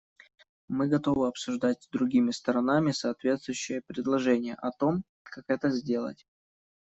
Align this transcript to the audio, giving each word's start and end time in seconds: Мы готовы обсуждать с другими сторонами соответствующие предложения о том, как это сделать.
Мы 0.67 0.87
готовы 0.87 1.27
обсуждать 1.27 1.83
с 1.83 1.87
другими 1.89 2.31
сторонами 2.31 2.89
соответствующие 2.89 3.83
предложения 3.85 4.55
о 4.55 4.71
том, 4.71 5.03
как 5.21 5.43
это 5.47 5.69
сделать. 5.69 6.25